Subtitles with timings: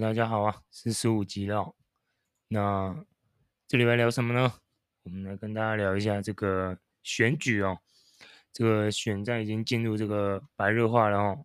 [0.00, 1.74] 大家好啊，是十五集了。
[2.46, 3.04] 那
[3.66, 4.54] 这礼拜聊什么呢？
[5.02, 7.78] 我们来跟大家聊一下这个选举哦。
[8.52, 11.44] 这个选战已经进入这个白热化了哦。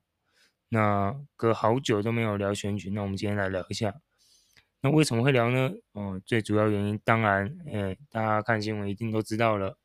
[0.70, 3.95] 那隔好久都没有聊选举，那我们今天来聊一下。
[4.81, 5.72] 那为什么会聊呢？
[5.94, 9.80] 哦，最主要原因当然，哎，大家看新闻一定都知道了，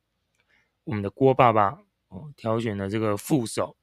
[0.83, 1.79] 我们的郭爸爸
[2.09, 3.75] 哦挑选的这个副手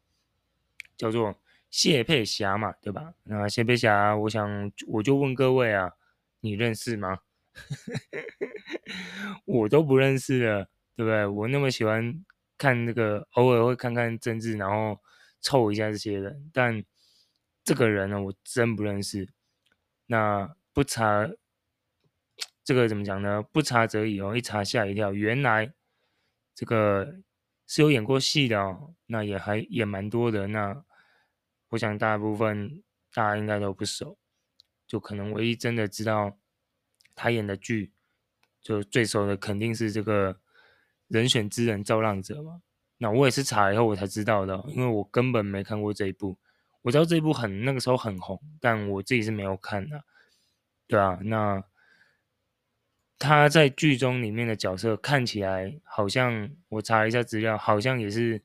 [0.96, 1.34] 叫做。
[1.70, 3.12] 谢佩霞嘛，对吧？
[3.24, 5.92] 那谢佩霞，我想我就问各位啊，
[6.40, 7.18] 你认识吗？
[9.44, 11.26] 我都不认识了，对不对？
[11.26, 12.24] 我那么喜欢
[12.56, 14.98] 看那个，偶尔会看看政治，然后
[15.40, 16.82] 凑一下这些人，但
[17.64, 19.28] 这个人呢，我真不认识。
[20.06, 21.28] 那不查，
[22.64, 23.42] 这个怎么讲呢？
[23.42, 25.74] 不查则已哦，一查吓一跳，原来
[26.54, 27.16] 这个
[27.66, 30.84] 是有演过戏的哦，那也还也蛮多的那。
[31.70, 34.16] 我想大部分大家应该都不熟，
[34.86, 36.38] 就可能唯一真的知道
[37.14, 37.92] 他演的剧，
[38.62, 40.34] 就最熟的肯定是这个
[41.08, 42.62] 《人选之人造浪者》嘛。
[42.98, 46.38] 那我也是查了以后我才知道的，因为我根本没看过这一部。
[46.82, 50.04] 我知道这一部很那个时候很红，但我自己是没有看的，
[50.86, 51.64] 对啊，那
[53.18, 58.40] 他在剧中里面的角色看起来好像，我查了一下资料，好像也是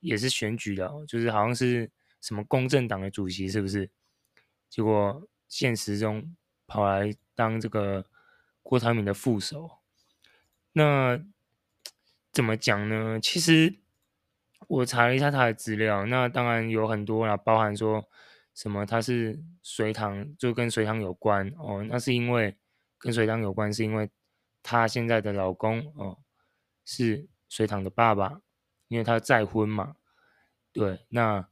[0.00, 1.90] 也是选举的，就是好像是。
[2.22, 3.90] 什么公正党的主席是不是？
[4.70, 6.34] 结果现实中
[6.66, 8.06] 跑来当这个
[8.62, 9.70] 郭台铭的副手，
[10.72, 11.22] 那
[12.32, 13.20] 怎么讲呢？
[13.20, 13.74] 其实
[14.66, 18.08] 我查了一下他的资料，那当然有很多啦，包含说
[18.54, 21.84] 什么他是隋唐，就跟隋唐有关哦。
[21.86, 22.56] 那是因为
[22.96, 24.08] 跟隋唐有关，是因为
[24.62, 26.18] 他现在的老公哦
[26.86, 28.40] 是隋唐的爸爸，
[28.88, 29.96] 因为他再婚嘛。
[30.72, 31.51] 对，那。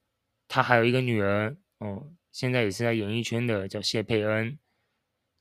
[0.52, 4.58] 他还有一个女儿哦，现在也是在演艺圈的，叫谢佩恩。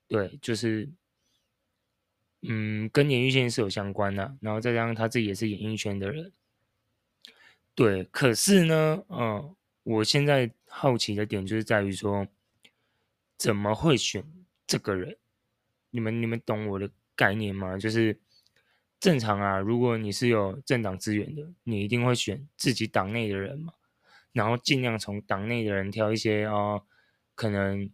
[0.08, 0.88] 对，就是，
[2.44, 4.38] 嗯，跟演艺圈是有相关的。
[4.40, 6.32] 然后再加上他自己也是演艺圈的人。
[7.74, 12.28] 对，可是呢，嗯、我现在好奇的点就是在于说，
[13.36, 14.24] 怎么会选
[14.68, 15.18] 这个人？
[15.90, 17.80] 你们你们懂我的概念吗？
[17.80, 18.16] 就是
[19.00, 23.74] 正常啊，如果你是有政党资源的，你一定会选自己党内的人嘛。
[24.32, 26.84] 然后尽量从党内的人挑一些哦，
[27.36, 27.90] 可能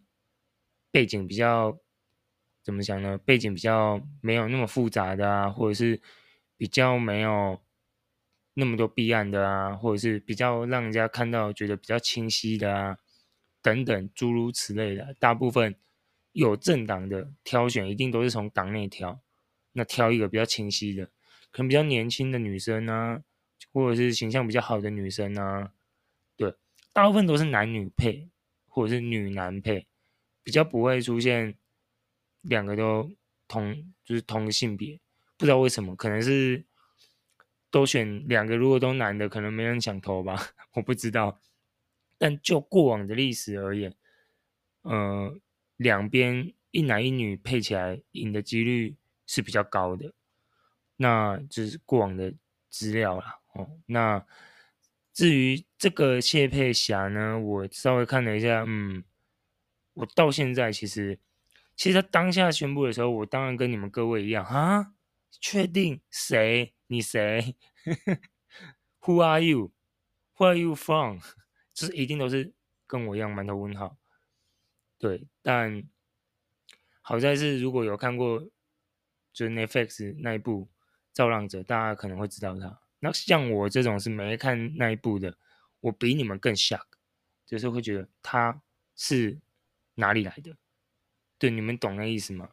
[0.90, 1.78] 背景比较
[2.62, 3.16] 怎么讲呢？
[3.18, 6.00] 背景比较没有那么复杂的啊，或者是
[6.56, 7.60] 比较没有
[8.54, 12.98] 那么多弊案的啊，或者是比较让人家看到觉得比较清晰的啊，
[13.62, 15.14] 等等诸如此类的。
[15.18, 15.74] 大部分
[16.32, 19.20] 有政党的挑选一定都是从党内挑，
[19.72, 21.06] 那挑一个比较清晰的，
[21.50, 23.22] 可能比较年轻的女生啊，
[23.72, 25.72] 或者是形象比较好的女生啊。
[26.96, 28.30] 大部分都是男女配，
[28.66, 29.86] 或者是女男配，
[30.42, 31.54] 比较不会出现
[32.40, 33.12] 两个都
[33.46, 34.98] 同，就是同性别。
[35.36, 36.64] 不知道为什么，可能是
[37.70, 40.40] 都选两个，如果都男的，可能没人想投吧，
[40.72, 41.38] 我不知道。
[42.16, 43.94] 但就过往的历史而言，
[44.80, 45.38] 呃，
[45.76, 48.96] 两边一男一女配起来赢的几率
[49.26, 50.14] 是比较高的。
[50.96, 52.32] 那就是过往的
[52.70, 53.24] 资料了。
[53.52, 54.24] 哦，那。
[55.16, 59.02] 至于这个谢佩霞呢，我稍微看了一下，嗯，
[59.94, 61.18] 我到现在其实，
[61.74, 64.92] 其实他当下宣布的时候，我当然跟你们各位一样啊，
[65.40, 66.74] 确定谁？
[66.88, 67.56] 你谁？
[69.00, 69.72] Who are you?
[70.36, 71.20] Where are you from？
[71.72, 72.52] 就是一定都是
[72.86, 73.96] 跟我一样满头问号。
[74.98, 75.82] 对，但
[77.00, 78.40] 好在是如果有看过
[79.32, 80.66] 就是 Netflix 那一部
[81.14, 82.82] 《造浪者》，大家可能会知道他。
[83.06, 85.38] 那像我这种是没看那一部的，
[85.78, 86.82] 我比你们更 shock，
[87.46, 88.60] 就是会觉得他
[88.96, 89.38] 是
[89.94, 90.56] 哪里来的？
[91.38, 92.50] 对，你们懂那意思吗？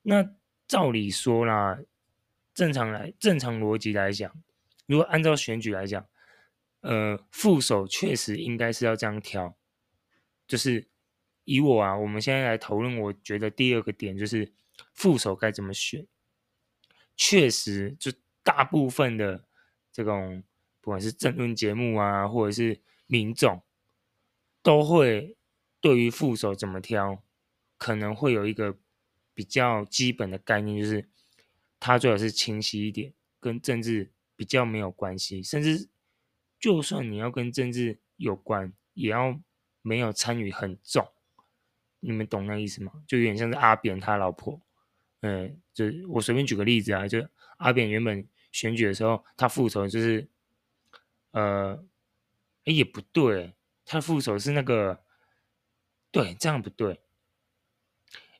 [0.00, 0.34] 那
[0.66, 1.78] 照理说啦，
[2.54, 4.32] 正常来正常逻辑来讲，
[4.86, 6.08] 如果按照选举来讲，
[6.80, 9.54] 呃，副手确实应该是要这样挑，
[10.46, 10.88] 就是
[11.44, 14.50] 以我啊，我们现在来讨论，我觉得第二个点就是
[14.94, 16.06] 副手该怎么选，
[17.14, 18.10] 确实就
[18.42, 19.44] 大部分的。
[19.92, 20.42] 这种
[20.80, 23.62] 不管是政论节目啊，或者是民众，
[24.62, 25.36] 都会
[25.80, 27.22] 对于副手怎么挑，
[27.76, 28.78] 可能会有一个
[29.34, 31.08] 比较基本的概念，就是
[31.78, 35.88] 他最好是清晰一点，跟政治比较没有关系，甚至
[36.58, 39.38] 就算你要跟政治有关，也要
[39.82, 41.06] 没有参与很重。
[42.00, 43.04] 你们懂那意思吗？
[43.06, 44.60] 就有点像是阿扁他老婆，
[45.20, 47.28] 嗯，就我随便举个例子啊，就
[47.58, 48.26] 阿扁原本。
[48.52, 50.28] 选举的时候，他副手就是，
[51.32, 51.74] 呃，
[52.66, 53.54] 哎也不对，
[53.84, 55.02] 他副手是那个，
[56.12, 57.00] 对，这样不对，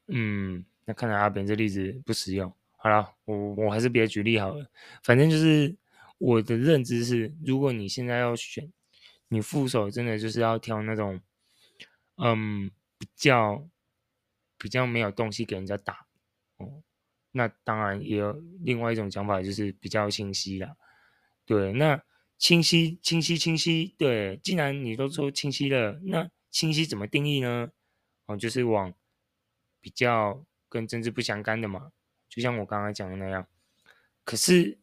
[0.07, 2.55] 嗯，那看来阿扁这例子不实用。
[2.77, 4.71] 好了，我我还是别举例好了。
[5.03, 5.75] 反正就是
[6.19, 8.73] 我的认知是，如果你现在要选，
[9.29, 11.21] 你副手真的就是要挑那种，
[12.17, 13.67] 嗯，比较
[14.59, 16.07] 比较没有东西给人家打
[16.59, 16.83] 哦。
[17.33, 20.77] 那当然也有另外一种讲法，就是比较清晰啦。
[21.45, 22.03] 对，那
[22.39, 27.71] 清晰清晰清晰，对，既然你都说清晰了，那清晰怎么定义呢？
[28.27, 28.93] 哦，就是往
[29.81, 31.93] 比较跟政治不相干的嘛。
[32.29, 33.47] 就像我刚刚讲的那样，
[34.25, 34.79] 可是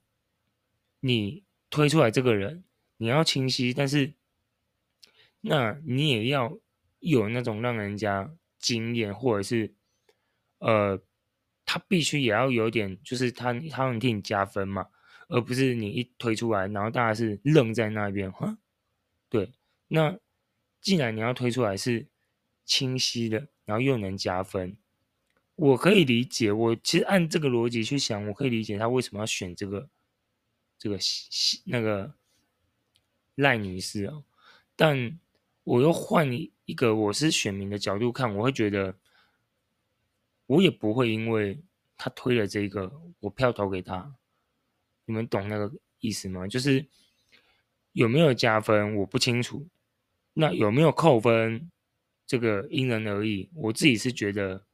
[0.99, 2.63] 你推出来这个人，
[2.97, 4.13] 你要清晰，但是
[5.41, 6.57] 那你也要
[6.99, 9.73] 有那种让人家惊艳，或者是
[10.59, 11.01] 呃，
[11.71, 14.87] 他必须也要有点，就是他他能替你加分嘛，
[15.27, 18.57] 而不是你一推出来，然后大家是愣在那边哈。
[19.29, 19.51] 对，
[19.87, 20.17] 那
[20.81, 22.07] 既然你要推出来是
[22.65, 24.75] 清晰的，然后又能加分。
[25.53, 29.87] 我可以理解，我其实按这个逻辑去想，我可以理解他为什么要选这个
[30.79, 30.97] 这个
[31.65, 32.15] 那个
[33.35, 34.23] 赖女士哦。
[34.75, 35.19] 但
[35.63, 36.27] 我又换
[36.65, 38.97] 一个我是选民的角度看，我会觉得
[40.49, 41.59] 我也不会因为
[41.95, 44.15] 他推了这个，我票投给他。
[45.05, 46.47] 你们懂那个意思吗？
[46.47, 46.85] 就是
[47.91, 49.67] 有没有加分，我不清楚。
[50.33, 51.69] 那有没有扣分，
[52.25, 53.49] 这个因人而异。
[53.53, 54.65] 我自己是觉得。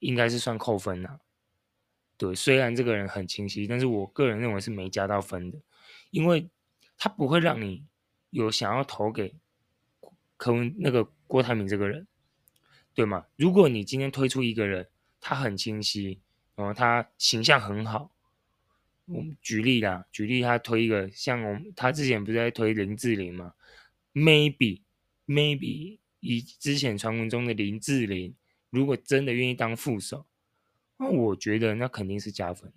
[0.00, 1.18] 应该是算扣分了，
[2.16, 5.58] 对，虽然这个人很清晰，但是我个人认为是没加到分的，
[6.10, 6.48] 因为
[6.96, 7.84] 他不会让你
[8.30, 9.34] 有想要投给
[10.36, 12.06] 柯文那个郭台铭这个人，
[12.98, 13.24] 对吗？
[13.36, 14.88] 如果你今天推出一个人，
[15.20, 16.18] 他很清晰，
[16.56, 18.10] 然后他形象很好，
[19.04, 23.54] 我们举例啦，举例他推一个像我们他之前不是在推林志玲吗
[24.12, 24.80] ？Maybe
[25.28, 28.34] Maybe 以之前传闻中的林志玲。
[28.70, 30.26] 如果真的愿意当副手，
[30.96, 32.72] 那我觉得那肯定是加分。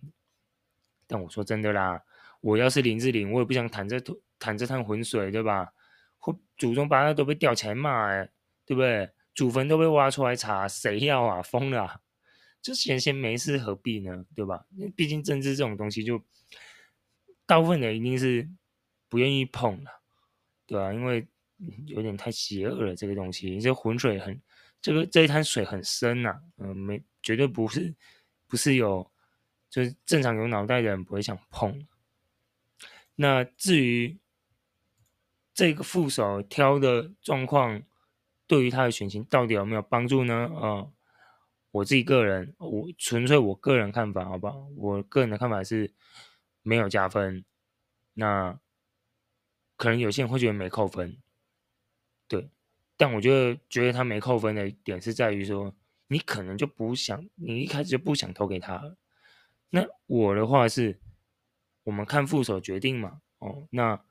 [1.07, 2.03] 但我说真的啦，
[2.41, 3.99] 我要是林志玲，我也不想淌这
[4.37, 5.73] 淌这趟浑水，对吧？
[6.19, 8.29] 或祖宗八代都被吊起来骂，哎，
[8.67, 9.09] 对不对？
[9.41, 11.41] 祖坟都被挖出来查，谁要啊？
[11.41, 11.99] 疯了啊！
[12.61, 14.23] 就闲闲没事何必呢？
[14.35, 14.67] 对吧？
[14.75, 16.25] 因为毕竟政治这种东西就，就
[17.47, 18.47] 大部分人一定是
[19.09, 19.89] 不愿意碰的，
[20.67, 20.93] 对吧？
[20.93, 21.27] 因为
[21.87, 24.39] 有点太邪恶了，这个东西，这浑水很。
[24.79, 27.95] 这个这一滩水很深呐、嗯、没绝对不是
[28.45, 29.11] 不是有，
[29.71, 31.87] 就是正常有脑袋的人不会想碰。
[33.15, 34.19] 那至于
[35.51, 37.81] 这个副手挑的状况，
[38.51, 40.33] 对于他的选情到底有没有帮助呢？
[40.53, 40.93] 啊、呃，
[41.71, 44.67] 我自己个人，我纯粹我个人看法，好不好？
[44.75, 45.93] 我个人的看法是
[46.61, 47.45] 没有加分。
[48.13, 48.59] 那
[49.77, 51.15] 可能有些人会觉得没扣分，
[52.27, 52.49] 对。
[52.97, 55.73] 但我觉得，觉得他没扣分的点是在于说，
[56.07, 58.97] 你可能就不想，你一开始就不想投给他了。
[59.69, 60.99] 那我的话是，
[61.85, 63.21] 我们看副手决定嘛。
[63.39, 64.03] 哦，那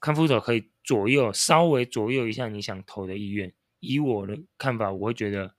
[0.00, 3.54] 看副手可以左右，稍微左右一下你想投的意愿。
[3.80, 5.54] 以我的看法，我会觉得，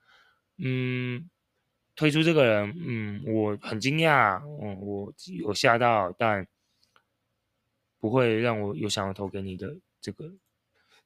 [0.57, 1.29] 嗯，
[1.95, 6.47] 推出这个人，嗯，我很惊讶，嗯，我有吓到，但
[7.99, 10.33] 不会让我有想要投给你的这个。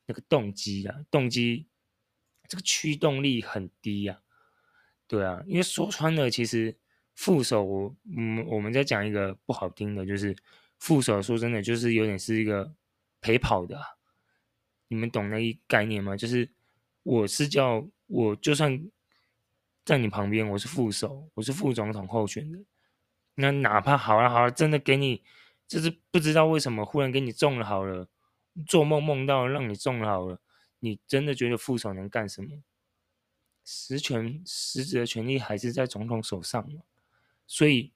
[0.05, 1.65] 那个动机啊，动机，
[2.49, 4.19] 这个驱动力很低呀，
[5.07, 6.77] 对啊，因为说穿了，其实
[7.15, 10.35] 副手，我嗯，我们再讲一个不好听的，就是
[10.77, 12.75] 副手，说真的，就是有点是一个
[13.21, 13.81] 陪跑的，
[14.89, 16.17] 你们懂那一概念吗？
[16.17, 16.51] 就是
[17.03, 18.89] 我是叫，我就算
[19.85, 22.65] 在你旁边，我是副手，我是副总统候选人，
[23.35, 25.21] 那哪怕好了好了，真的给你，
[25.67, 28.07] 就是不知道为什么忽然给你中了好了。
[28.67, 30.39] 做梦梦到让你中了好了，
[30.79, 32.63] 你真的觉得副手能干什么？
[33.65, 36.83] 实权实质的权力还是在总统手上嘛，
[37.47, 37.91] 所以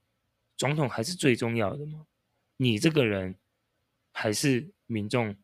[0.56, 2.08] 总统还是最重要的嘛。
[2.58, 3.36] 你这个人
[4.12, 5.36] 还是民众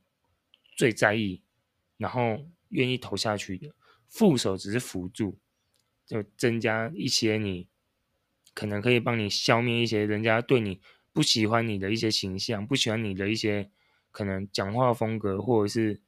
[0.75, 1.43] 最在意，
[1.97, 2.43] 然后
[2.73, 3.73] 愿意投下去的。
[4.09, 5.39] 副手只是辅助，
[6.05, 7.67] 就增加一些你
[8.53, 10.81] 可能可以帮你消灭一些人家对你
[11.13, 13.71] 不喜欢你的一些形象，不喜欢你的一些。
[14.11, 15.99] 可能讲话风格，或者是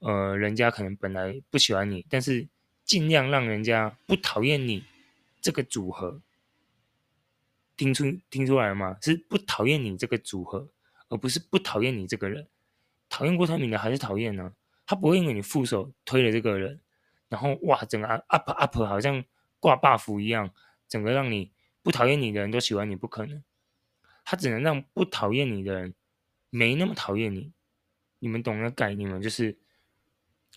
[0.00, 2.46] 呃，人家可能本来不喜欢你，但是
[2.84, 4.84] 尽量让人家不讨厌你
[5.40, 6.20] 这个组合，
[7.78, 8.98] 听出听出来了吗？
[9.00, 10.68] 是不讨厌你这个组合，
[11.08, 12.46] 而不是不讨厌你这个人。
[13.08, 14.52] 讨厌郭台铭的还是讨厌呢？
[14.90, 16.80] 他不会因为你副手推了这个人，
[17.28, 19.24] 然后哇，整个 up up 好像
[19.60, 20.52] 挂 buff 一样，
[20.88, 23.40] 整个让你不讨厌你的人都喜欢你，不可能。
[24.24, 25.94] 他只能让不讨厌你的人。
[26.50, 27.52] 没那么讨厌你，
[28.18, 29.20] 你们懂那个概念吗？
[29.20, 29.56] 就是，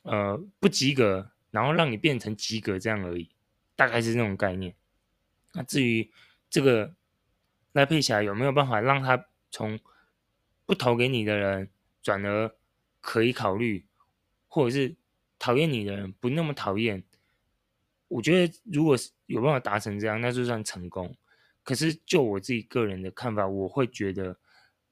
[0.02, 3.30] 呃，不及格，然后让你变成及格这样而已。
[3.76, 4.74] 大概是这种概念。
[5.52, 6.12] 那至于
[6.50, 6.96] 这个
[7.74, 9.80] 赖佩霞有没有办法让他从
[10.66, 11.70] 不投给你的人
[12.02, 12.52] 转而
[13.00, 13.86] 可以考虑，
[14.54, 14.96] 或者是
[15.40, 17.04] 讨厌你的人不那么讨厌？
[18.08, 21.18] 我觉得如果是有办法达成这样，那就算成功。
[21.64, 24.38] 可是就我自己个人的看法，我会觉得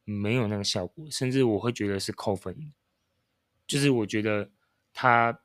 [0.03, 2.73] 没有那个效果，甚至我会觉得是扣分。
[3.67, 4.49] 就是我觉得
[4.93, 5.39] 他，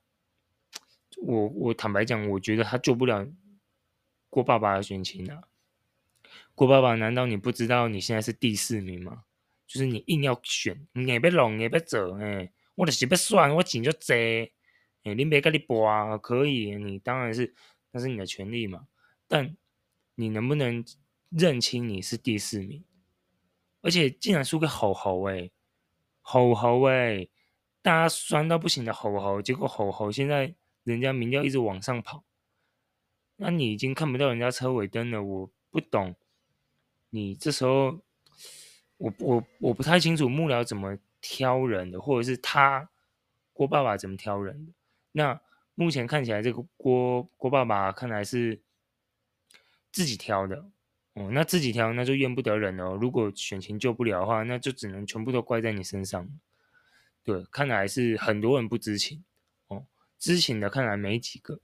[1.18, 3.28] 我我坦白讲，我觉得他救不了
[4.30, 5.42] 郭爸爸的选情啊。
[6.54, 9.24] 郭爸爸，难道你不知道你现在是第四名吗？
[9.66, 14.14] 就是你硬要选，你也别弄，也别走，哎，我就是不算，我钱就多。
[15.02, 17.54] 哎，你别跟你搏啊，可以，你当然是，
[17.90, 18.86] 那是你的权利嘛。
[19.28, 19.56] 但
[20.14, 20.84] 你能不能
[21.30, 22.84] 认清你是第四名？
[23.82, 25.50] 而且竟然输给吼吼哎，
[26.20, 27.28] 吼吼哎，
[27.82, 32.24] 大家酸到不行的吼吼，结果吼吼现在人家民调一直往上跑，
[33.36, 35.22] 那你已经看不到人家车尾灯了。
[35.22, 36.16] 我不懂，
[37.10, 38.00] 你这时候，
[38.96, 42.88] 我我我不太清楚幕僚怎么挑人的，或者是他
[43.52, 44.72] 郭爸爸怎么挑人的。
[45.10, 45.40] 那
[45.74, 48.60] 目前看起来，这个郭郭爸爸看来是
[49.90, 50.64] 自己挑的
[51.14, 51.28] 哦。
[51.32, 52.96] 那自己挑，那就怨不得人哦。
[53.00, 56.28] 如果选情救不了的话，那就只能全部都怪在你身上。
[57.24, 59.24] 对，看来是很多人不知情
[59.66, 59.84] 哦，
[60.16, 61.58] 知情的看来没几个。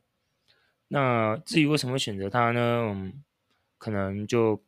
[0.89, 2.61] 那至于为什么选择他呢？
[2.91, 3.23] 嗯，
[3.79, 4.61] 可能就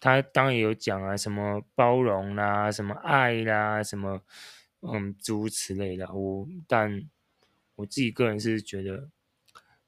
[0.00, 4.22] 他当然也有讲啊，什么包容啦，什么爱啦，什么
[4.80, 6.12] 嗯诸如此类的。
[6.12, 7.08] 我但。
[7.76, 9.10] 我自己个人是觉得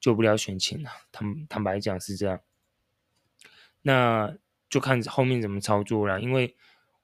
[0.01, 2.41] 救不了选情啊，坦坦白讲是这样，
[3.83, 4.37] 那
[4.69, 6.21] 就看后面怎么操作了。
[6.21, 6.57] 因为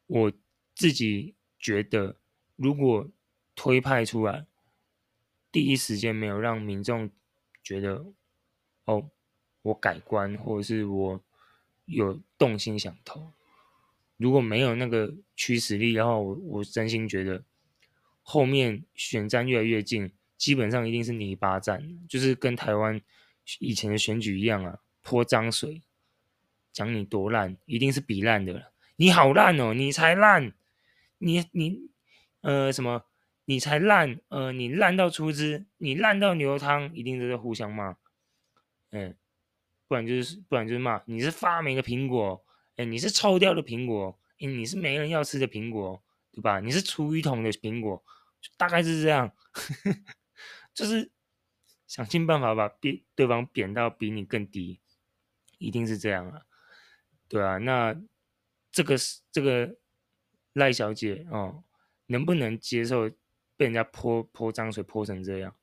[0.09, 0.33] 我
[0.75, 2.17] 自己觉得，
[2.57, 3.09] 如果
[3.55, 4.45] 推派出来，
[5.53, 7.09] 第一时间没有让民众
[7.63, 8.05] 觉得
[8.87, 9.09] 哦，
[9.63, 11.21] 我改观，或者是我
[11.85, 13.33] 有动心想投，
[14.17, 17.43] 如果没有那个驱使力的话，我我真心觉得
[18.23, 20.13] 后面选战越来越近。
[20.39, 23.01] 基本上一定是泥巴战，就是跟台湾
[23.61, 25.83] 以前的选举一样啊，泼脏水，
[26.73, 28.73] 讲你多烂，一定是比烂的了。
[28.97, 30.53] 你好烂哦，你才烂，
[31.19, 31.91] 你你
[32.41, 33.05] 呃什么，
[33.45, 37.97] 你才烂，呃你烂到出汁，你烂到牛汤，一定是在互相骂，
[38.91, 39.15] 嗯，
[39.93, 42.43] 不然就是不然就是骂你是发霉的苹果，
[42.77, 46.61] 哎，你是臭掉的苹果，哎，你是没人要吃的苹果，对吧？
[46.61, 48.03] 你是厨余桶的苹果，
[48.57, 49.31] 大概是这样。
[50.73, 51.11] 就是
[51.87, 54.81] 想尽办法把贬对方贬到比你更低，
[55.59, 56.41] 一定是这样啊，
[57.29, 57.95] 对啊，那
[58.71, 59.77] 这个是这个
[60.55, 61.65] 赖小姐哦，
[62.07, 63.11] 能不能接受
[63.59, 65.55] 被人家泼泼脏水泼成这样？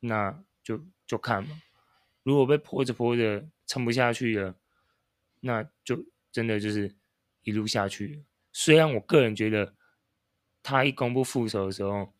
[0.00, 1.60] 那就就看嘛。
[2.22, 4.56] 如果被泼着泼着撑不下去了，
[5.40, 6.96] 那就真的就是
[7.42, 8.24] 一路下去。
[8.52, 9.74] 虽然我个人觉得，
[10.62, 12.12] 他一公布副手的时候。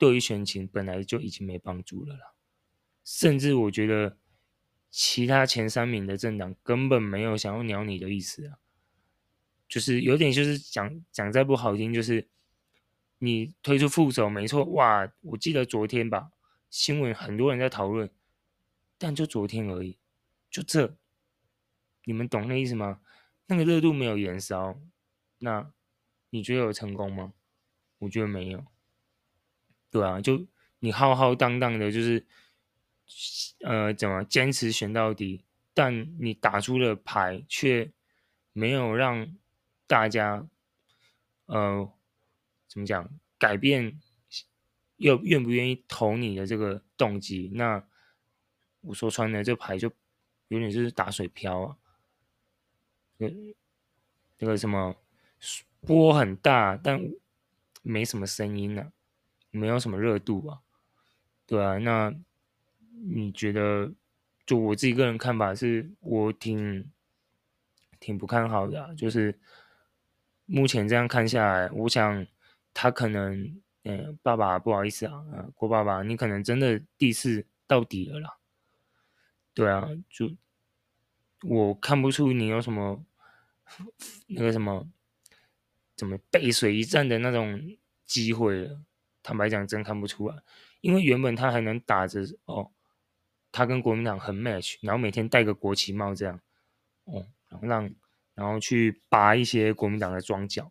[0.00, 2.32] 对于选情本来就已经没帮助了啦，
[3.02, 4.16] 甚至我觉得
[4.88, 8.58] 其他前三名的政党根本没有想要鸟你的意思啊，
[9.68, 12.28] 就是有点就是讲讲再不好听，就是
[13.18, 16.30] 你推出副手没错，哇，我记得昨天吧，
[16.70, 18.08] 新闻很多人在讨论，
[18.98, 19.96] 但就昨天而已，
[20.50, 20.96] 就这，
[22.04, 23.00] 你们懂那意思吗？
[23.46, 24.78] 那个热度没有延烧，
[25.38, 25.72] 那
[26.30, 27.32] 你觉得有成功吗？
[27.98, 28.64] 我觉得没有。
[29.90, 30.46] 对啊，就
[30.80, 32.26] 你浩浩荡荡的，就是
[33.60, 35.44] 呃，怎么坚持选到底？
[35.72, 37.92] 但你打出了牌，却
[38.52, 39.34] 没有让
[39.86, 40.46] 大家
[41.46, 41.90] 呃，
[42.66, 44.00] 怎么讲改变？
[44.96, 47.52] 又愿不愿意投你的这个动机？
[47.54, 47.86] 那
[48.88, 49.90] 我说穿了，这牌就
[50.48, 51.76] 有点就是打水漂啊。
[53.18, 53.28] 那
[54.38, 54.96] 那个什么
[55.82, 57.00] 波很大，但
[57.82, 58.92] 没什么声音呢、啊。
[59.50, 60.60] 没有什么热度啊，
[61.46, 62.14] 对啊，那
[62.90, 63.92] 你觉得？
[64.46, 66.90] 就我自己个人看法是，我挺
[68.00, 68.94] 挺不看好的。
[68.94, 69.38] 就是
[70.46, 72.26] 目前这样看下来，我想
[72.72, 78.37] 他可能，嗯，爸爸不好意思啊，啊，郭爸爸，你可能真的第四到底了啦。
[79.58, 80.30] 对啊，就
[81.42, 83.04] 我看不出你有什么
[84.28, 84.88] 那个什么
[85.96, 88.80] 怎么背水一战的那种机会了。
[89.20, 90.36] 坦白讲，真看不出来，
[90.80, 92.70] 因为原本他还能打着哦，
[93.50, 96.40] 他跟国民党很 match，然后每天戴个国旗帽这样，
[97.04, 97.90] 哦，然后让
[98.34, 100.70] 然后去拔一些国民党的庄脚，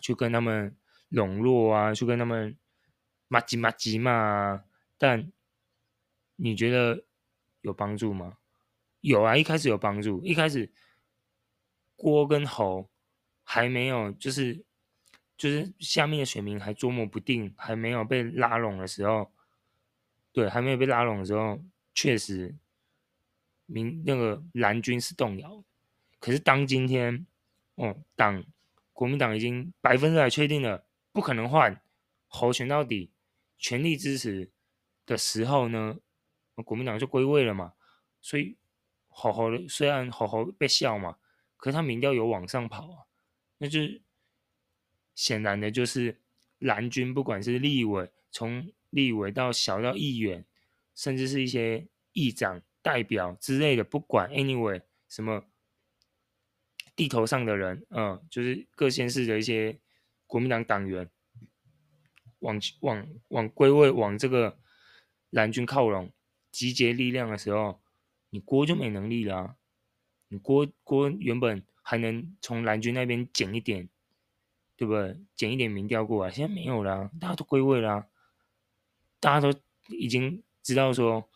[0.00, 0.76] 去跟他们
[1.08, 2.56] 笼络啊，去跟他们
[3.28, 4.64] 麻吉麻吉嘛。
[4.98, 5.32] 但
[6.34, 7.04] 你觉得
[7.66, 8.38] 有帮助吗？
[9.00, 10.24] 有啊，一开始有帮助。
[10.24, 10.72] 一开始
[11.96, 12.88] 郭跟侯
[13.42, 14.64] 还没有，就是
[15.36, 19.32] 就是下面的选民还捉摸不定，还没有被拉拢的时候，
[20.32, 21.60] 对，还没有被拉拢的时候，
[21.92, 22.54] 确实
[23.66, 25.64] 民那个蓝军是动摇。
[26.20, 27.26] 可是当今天，
[27.74, 28.44] 哦，党
[28.92, 31.82] 国民党已经百分之百确定了，不可能换
[32.28, 33.10] 侯选到底，
[33.58, 34.50] 全力支持
[35.04, 35.98] 的时候呢，
[36.62, 37.72] 国民党就归位了嘛。
[38.20, 38.56] 所以。
[39.18, 41.16] 好好的，虽然好好被笑嘛，
[41.56, 43.06] 可是他民调有往上跑啊，
[43.56, 43.80] 那就
[45.14, 46.20] 显然的，就是
[46.58, 50.44] 蓝军不管是立委，从立委到小到议员，
[50.94, 55.42] 甚至是一些议长代表之类的，不管 anyway 什么
[56.94, 59.80] 地头上的人，嗯，就是各县市的一些
[60.26, 61.08] 国民党党员，
[62.40, 64.60] 往往往归位，往这个
[65.30, 66.12] 蓝军靠拢，
[66.56, 67.80] 集结力量的时候。
[68.30, 69.56] 你郭就没能力了，
[70.28, 73.88] 你郭郭原本还能从蓝军那边捡一点，
[74.76, 75.20] 对不对？
[75.34, 78.08] 捡一点民调过来，现在没有了，大家都归位了，
[79.20, 79.58] 大家都
[79.88, 81.30] 已经知道说，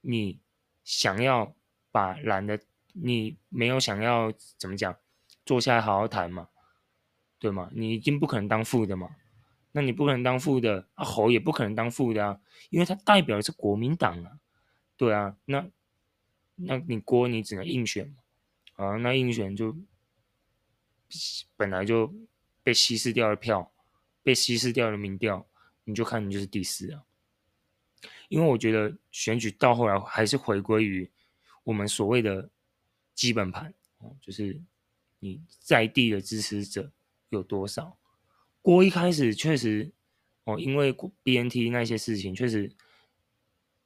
[0.00, 0.40] 你
[0.84, 1.54] 想要
[1.90, 2.58] 把蓝的，
[2.92, 4.96] 你没有想要怎么讲，
[5.44, 6.48] 坐下来好好谈嘛，
[7.38, 7.68] 对吗？
[7.74, 9.16] 你已经不可能当副的嘛，
[9.72, 12.40] 那你不可能当副的，啊侯也不可能当副的啊，
[12.70, 14.38] 因为他代表的是国民党啊，
[14.96, 15.70] 对啊，那。
[16.64, 18.16] 那你郭你只能硬选嘛，
[18.74, 19.74] 啊，那硬选就
[21.56, 22.14] 本来就
[22.62, 23.72] 被稀释掉了票，
[24.22, 25.48] 被稀释掉了民调，
[25.84, 27.04] 你就看你就是第四啊。
[28.28, 31.10] 因为我觉得选举到后来还是回归于
[31.64, 32.48] 我们所谓的
[33.14, 33.74] 基本盘，
[34.20, 34.60] 就是
[35.18, 36.92] 你在地的支持者
[37.30, 37.98] 有多少。
[38.60, 39.90] 郭一开始确实
[40.44, 42.70] 哦，因为 BNT 那些事情确实，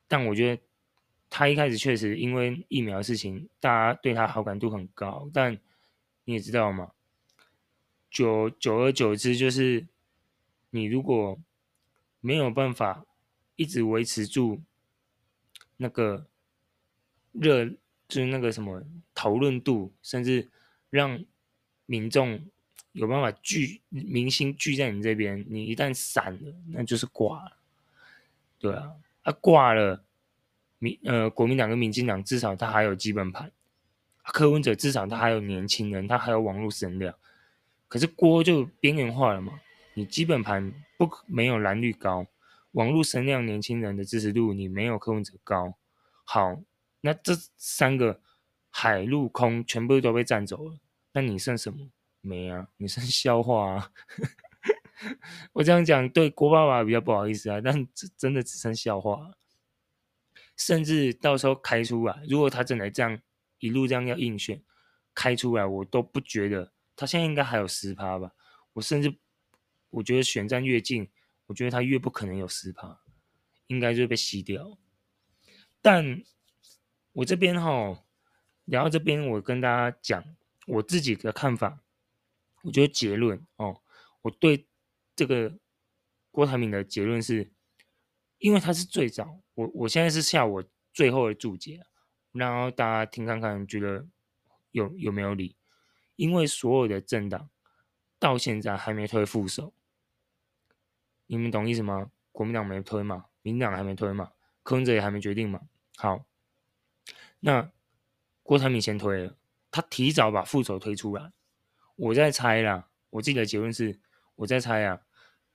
[0.09, 0.63] 但我觉得。
[1.39, 5.53] 他一开始确实因为疫苗的事情，大家对他好感度很高，但
[6.25, 6.93] 你也知道嘛，
[8.11, 9.87] 久久而久之，就是
[10.71, 11.39] 你如果
[12.21, 13.05] 没有办法
[13.55, 14.63] 一直维持住
[15.77, 16.27] 那个
[17.33, 17.67] 热，
[18.09, 18.83] 就是那个什么
[19.15, 20.49] 讨论度，甚至
[20.89, 21.23] 让
[21.85, 22.43] 民众
[22.93, 27.59] 有办法聚明星聚在你这边，你一旦散了，那就是挂了。
[28.59, 28.91] 对啊，
[29.23, 30.03] 他挂了。
[30.79, 33.51] 民呃，国民党跟民进党至少他还有基本盘，
[34.25, 37.15] 柯文哲至少他还有年轻人，他还有网络声量。
[37.89, 39.61] 可是郭就边缘化了嘛，
[39.95, 42.27] 你基本盘不没有蓝绿高，
[42.73, 45.75] 网络声量、年轻人的支持度你没有柯文哲高。
[46.25, 46.61] 好，
[47.01, 48.21] 那这三个
[48.71, 50.79] 海陆空全部都被占走了，
[51.13, 51.89] 那你剩什么？
[52.21, 53.93] 没啊，你剩笑话啊。
[55.53, 59.31] 我这样讲对郭爸爸比较不好意思啊，但这真的只剩笑话。
[60.57, 63.21] 甚至到时候开出来，如果他真的这样
[63.59, 64.63] 一路这样要硬选
[65.15, 68.33] 开出来，我都不觉得他现在应该还有十趴吧。
[68.73, 69.15] 我甚至
[69.91, 71.11] 我觉得选战越近，
[71.47, 73.01] 我觉得他越不可能有十趴，
[73.67, 74.79] 应该就被吸掉。
[75.83, 76.23] 但
[77.13, 78.03] 我这边哈
[78.65, 80.25] 然后这边，我跟大家讲
[80.67, 81.81] 我自己的看法。
[82.63, 83.83] 我觉得结论哦，
[84.23, 84.67] 我对
[85.15, 85.59] 这个
[86.31, 87.53] 郭台铭的结论是。
[88.39, 91.83] 因为他是最早，我我现在是下我最后的注解，
[92.33, 94.07] 然后大家听看看，觉得
[94.73, 95.57] 有有没有理？
[96.17, 97.49] 因为所有的政党
[98.19, 99.73] 到现在还没推副手，
[101.27, 102.11] 你们懂意思吗？
[102.33, 105.63] 国民党没推嘛，民党还没推嘛，柯文哲也还没决定嘛。
[105.97, 106.27] 好，
[107.41, 107.73] 那
[108.43, 109.37] 郭台铭先推了，
[109.71, 111.33] 他提早把副手推出来，
[111.97, 113.99] 我在猜啦，我自己的结论是，
[114.35, 115.06] 我在猜啊。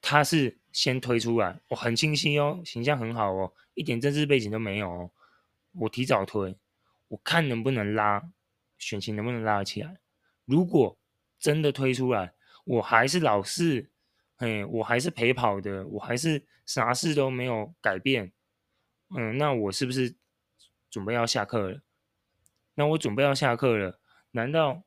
[0.01, 5.11] 他是先推出来，我、很清晰哦，形象很好哦，一点政治背景都没有哦。
[5.73, 6.57] 我提早推，
[7.07, 8.21] 我看能不能拉
[8.77, 9.99] 选情，能不能拉起来。
[10.45, 10.97] 如果
[11.39, 12.33] 真的推出来，
[12.65, 13.89] 我还是老是，
[14.35, 18.31] 嘿，我还是陪跑的，我还是啥事都没有改变。
[19.15, 20.15] 嗯，那我是不是
[20.89, 21.81] 准备要下课了？
[22.75, 23.99] 那我准备要下课了，
[24.31, 24.83] 难道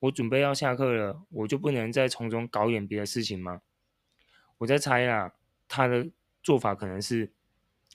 [0.00, 3.62] 我准备要下课了，我就不能再从中搞点别的事情吗？
[4.58, 5.34] 我在猜啦，
[5.68, 6.08] 他的
[6.42, 7.30] 做法可能是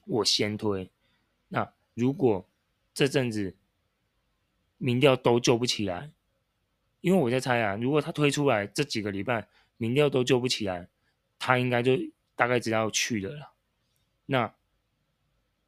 [0.06, 0.89] 我先推。
[1.48, 2.48] 那如果
[2.93, 3.56] 这阵子
[4.78, 6.12] 民调都救不起来，
[7.02, 10.88] 因为我在猜啊，如果他推出来这几个礼拜民调都救不起来，
[11.38, 11.98] 他应该就
[12.36, 13.54] 大概知道去的了。
[14.26, 14.54] 那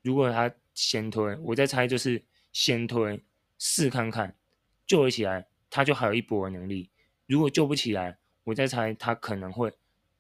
[0.02, 3.24] 如果他先推，我在猜就是先推
[3.58, 4.36] 试看看，
[4.86, 6.90] 救得起来，他就还有一波能力。
[7.28, 9.74] 如果救不起来，我在猜他可能会。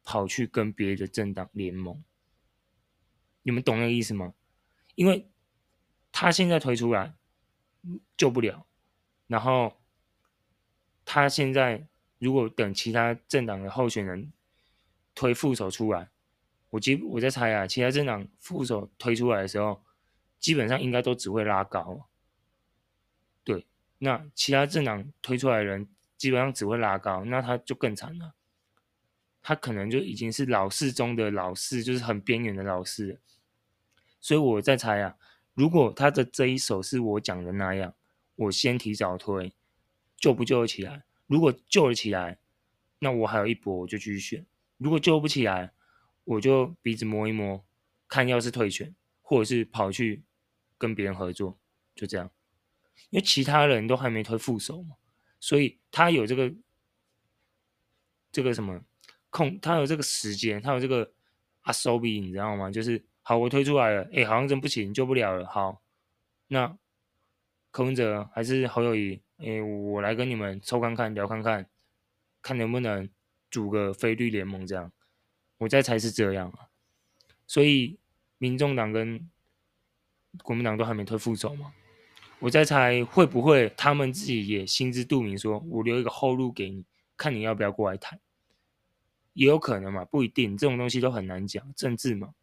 [0.04, 2.04] 跑去跟别的政党联盟，
[3.44, 4.34] 你们懂那个意思吗？
[4.96, 5.30] 因为
[6.12, 7.14] 他现在推出来
[8.18, 8.66] 救不了，
[9.28, 9.80] 然后
[11.06, 11.88] 他现在
[12.20, 14.32] 如果等其他政党的候选人
[15.16, 16.10] 推副手出来，
[16.72, 19.82] 我基我在猜啊，其他政党副手推出来的时候，
[20.40, 22.08] 基本上应该都只会拉高。
[23.44, 23.66] 对，
[24.00, 25.88] 那其他政党推出来的人
[26.18, 28.36] 基本上只会拉高，那他就更惨了。
[29.42, 33.20] 他可能就已经是老四中的老四，就是很边缘的老四。
[34.20, 35.18] 所以我在猜啊，
[35.54, 37.94] 如果他的这一手是我讲的那样，
[38.36, 39.54] 我先提早推，
[40.16, 41.04] 救不救得起来？
[41.28, 42.38] 如果救得起来，
[43.00, 44.44] 那我还有一波，我就继续选；
[44.78, 45.74] 如果救不起来，
[46.24, 47.66] 我就鼻子摸一摸，
[48.08, 50.22] 看要是退选，或者是跑去
[50.78, 51.58] 跟别人合作，
[51.96, 52.30] 就这样。
[53.10, 54.96] 因为其他人都还没推副手嘛，
[55.40, 56.54] 所以他有这个
[58.32, 58.84] 这个什么
[59.32, 61.12] 空，他有这个时间，他有这个
[61.62, 62.70] 阿 s o b 你知道吗？
[62.70, 63.04] 就是。
[63.24, 65.46] 好，我推出来了，哎，好像真不行，救不了了。
[65.46, 65.80] 好，
[66.48, 66.76] 那
[67.70, 71.70] 柯文哲还是侯友谊，哎，我来跟你们抽看看，聊看看，
[72.42, 73.08] 看能不能
[73.52, 74.92] 组个非绿联盟这样。
[75.60, 76.70] 我在猜是这样啊。
[77.46, 78.00] 所以，
[78.40, 79.30] 民众党跟
[80.42, 81.72] 国民党都还没推副手嘛。
[82.40, 86.84] 我在猜会不会他们自己也心知肚明，说我留一个后路给你，
[87.16, 88.20] 看你要不要过来谈。
[89.34, 92.34] 也有可能嘛，不一定，这种东西都很难讲，政治嘛。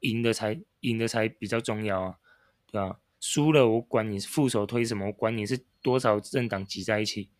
[0.00, 2.18] 赢的才赢的才比较重要啊，
[2.66, 2.98] 对吧？
[3.20, 7.30] 输了我管你副手推什么，我管你是多少政党挤在一起，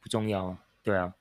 [0.00, 1.14] 不重要啊，对啊。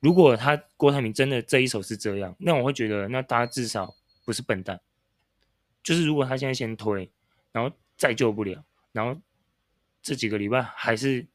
[0.00, 3.94] 如果他郭台铭真的这一手是这样，那我会觉得，那他至少
[4.24, 4.80] 不是笨蛋。
[5.82, 7.10] 就是如果他现在先推，
[7.52, 9.18] 然后再救不了，然后
[10.02, 11.26] 这几个礼拜还是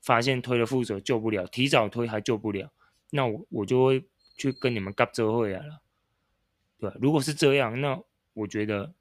[0.00, 2.72] 发现推了副手救不了，提早推还救不了，
[3.16, 4.04] 那我我就会
[4.36, 5.80] 去跟你们夹这会来了。
[6.78, 8.92] 对，如果是这样，那我觉得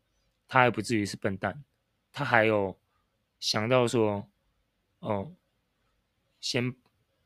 [0.48, 1.64] 他还不至于是笨蛋，
[2.12, 2.78] 他还有
[3.40, 4.30] 想到说，
[5.00, 5.34] 哦，
[6.40, 6.76] 先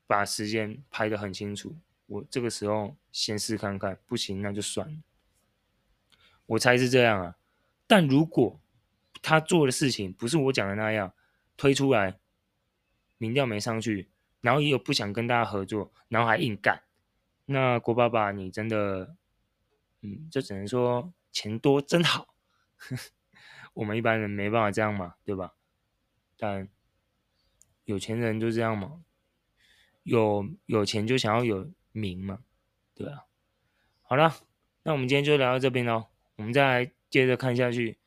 [0.08, 4.98] 把时间排得很清楚，我这个时候先试看看，不行那就算了。
[6.46, 7.36] 我猜是这样啊，
[7.86, 8.58] 但如果
[9.22, 11.14] 他做的事情不是我讲的那样，
[11.58, 12.18] 推出来
[13.18, 14.08] 民调没上去，
[14.42, 16.84] 然后也有不想跟大家合作，然后还硬干，
[17.46, 19.16] 那郭爸爸你真的。
[20.02, 22.28] 嗯，就只能说钱多真好，
[23.74, 25.56] 我们一般人没办法这样嘛，对吧？
[26.38, 26.70] 但
[27.86, 29.02] 有钱人就这样嘛，
[30.04, 32.44] 有有钱就想要有名嘛，
[32.94, 33.26] 对啊。
[34.04, 34.36] 好了，
[34.84, 37.98] 那我们今天就聊到这边喽，我们再来接着看下去，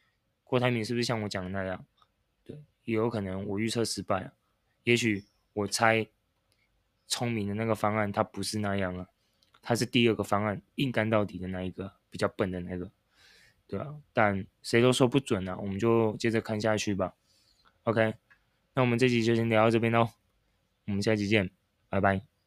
[0.44, 1.84] 郭台铭是不是像我讲的那样？
[2.44, 4.30] 对，也有可能我预测失败，
[4.84, 6.06] 也许我猜
[7.10, 9.06] 聪明的那个方案他不是那样啊。
[9.60, 12.90] 他是第二个方案，硬干到底的那一个，比较笨的那个，
[13.68, 13.94] 对吧？
[14.14, 17.14] 但谁都说不准啊，我们就接着看下去吧。
[17.82, 18.14] OK，
[18.72, 20.08] 那我们这集就先聊到这边喽，
[20.86, 21.50] 我们下期见，
[21.90, 22.39] 拜拜。